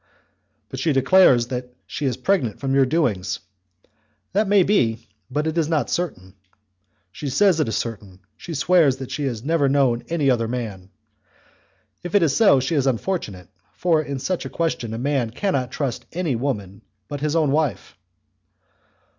[0.69, 3.39] "But she declares that she is pregnant from your doings."
[4.33, 6.33] "That may be, but it is not certain."
[7.11, 10.47] "She says it is certain, and she swears that she has never known any other
[10.47, 10.89] man."
[12.01, 15.69] "If it is so, she is unfortunate; for in such a question a man cannot
[15.69, 17.95] trust any woman but his own wife."